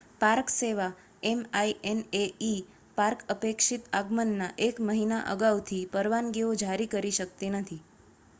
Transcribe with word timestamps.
park 0.19 0.47
સેવા 0.51 0.93
minae 1.33 2.55
park 2.97 3.19
અપેક્ષિત 3.29 3.83
આગમનના 3.93 4.49
એક 4.67 4.83
મહિના 4.87 5.21
અગાઉથી 5.31 5.85
પરવાનગીઓ 5.93 6.51
જારી 6.59 6.91
કરતી 6.91 7.55
નથી 7.55 7.81